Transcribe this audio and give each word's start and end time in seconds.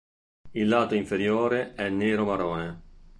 Il 0.53 0.67
lato 0.67 0.95
inferiore 0.95 1.75
è 1.75 1.87
nero-marrone. 1.91 2.81